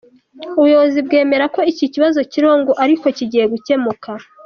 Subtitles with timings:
[0.57, 4.09] Ubuyobozi bwemera ko iki kibazo kiriho, ngo ariko kigiye gukemuka.